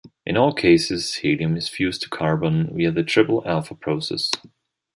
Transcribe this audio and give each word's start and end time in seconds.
In 0.25 0.35
all 0.35 0.51
cases, 0.51 1.17
helium 1.17 1.55
is 1.55 1.69
fused 1.69 2.01
to 2.01 2.09
carbon 2.09 2.75
via 2.75 2.89
the 2.89 3.03
triple-alpha 3.03 3.75
process. 3.75 4.31